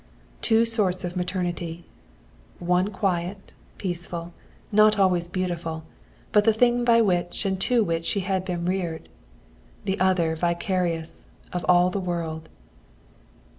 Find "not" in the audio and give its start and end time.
4.71-4.97